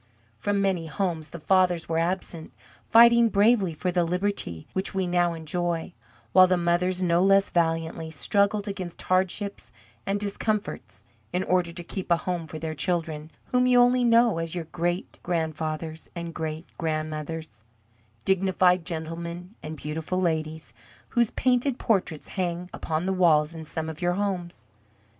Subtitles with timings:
[0.39, 2.51] From many homes the fathers were absent,
[2.89, 5.93] fighting bravely for the liberty which we now enjoy,
[6.31, 9.71] while the mothers no less valiantly struggled against hardships
[10.07, 14.39] and discomforts in order to keep a home for their children, whom you only know
[14.39, 17.63] as your great grandfathers and great grandmothers,
[18.25, 20.73] dignified gentlemen and beautiful ladies,
[21.09, 24.65] whose painted portraits hang upon the walls in some of your homes.